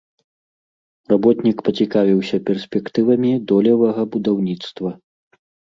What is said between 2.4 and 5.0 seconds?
перспектывамі долевага будаўніцтва.